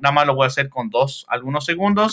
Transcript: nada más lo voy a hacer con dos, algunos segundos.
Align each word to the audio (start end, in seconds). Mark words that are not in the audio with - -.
nada 0.00 0.12
más 0.12 0.26
lo 0.26 0.34
voy 0.34 0.44
a 0.44 0.46
hacer 0.48 0.68
con 0.68 0.90
dos, 0.90 1.26
algunos 1.28 1.64
segundos. 1.64 2.08